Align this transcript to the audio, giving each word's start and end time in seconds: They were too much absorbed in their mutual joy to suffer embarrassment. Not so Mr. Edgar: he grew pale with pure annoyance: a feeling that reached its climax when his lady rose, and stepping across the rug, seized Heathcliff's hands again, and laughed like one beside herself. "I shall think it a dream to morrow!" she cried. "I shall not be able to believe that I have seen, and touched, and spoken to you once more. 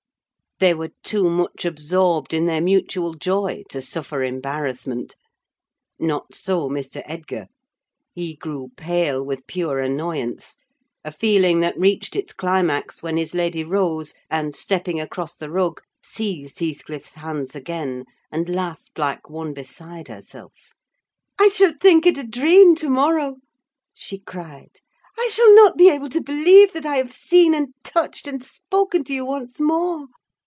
They 0.59 0.75
were 0.75 0.91
too 1.01 1.27
much 1.27 1.65
absorbed 1.65 2.35
in 2.35 2.45
their 2.45 2.61
mutual 2.61 3.15
joy 3.15 3.63
to 3.69 3.81
suffer 3.81 4.21
embarrassment. 4.21 5.15
Not 5.97 6.35
so 6.35 6.69
Mr. 6.69 7.01
Edgar: 7.07 7.47
he 8.13 8.35
grew 8.35 8.69
pale 8.77 9.25
with 9.25 9.47
pure 9.47 9.79
annoyance: 9.79 10.57
a 11.03 11.11
feeling 11.11 11.61
that 11.61 11.79
reached 11.79 12.15
its 12.15 12.31
climax 12.31 13.01
when 13.01 13.17
his 13.17 13.33
lady 13.33 13.63
rose, 13.63 14.13
and 14.29 14.55
stepping 14.55 15.01
across 15.01 15.35
the 15.35 15.49
rug, 15.49 15.81
seized 16.03 16.59
Heathcliff's 16.59 17.15
hands 17.15 17.55
again, 17.55 18.05
and 18.31 18.47
laughed 18.47 18.99
like 18.99 19.31
one 19.31 19.55
beside 19.55 20.09
herself. 20.09 20.75
"I 21.39 21.47
shall 21.47 21.73
think 21.81 22.05
it 22.05 22.19
a 22.19 22.23
dream 22.23 22.75
to 22.75 22.87
morrow!" 22.91 23.37
she 23.95 24.19
cried. 24.19 24.75
"I 25.17 25.27
shall 25.33 25.55
not 25.55 25.75
be 25.75 25.89
able 25.89 26.09
to 26.09 26.21
believe 26.21 26.73
that 26.73 26.85
I 26.85 26.97
have 26.97 27.11
seen, 27.11 27.55
and 27.55 27.69
touched, 27.83 28.27
and 28.27 28.43
spoken 28.43 29.03
to 29.05 29.13
you 29.15 29.25
once 29.25 29.59
more. 29.59 30.05